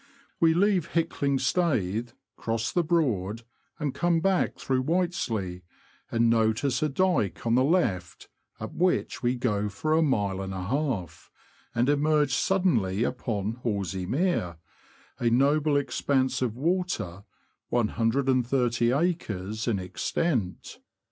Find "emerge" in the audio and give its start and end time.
11.87-12.33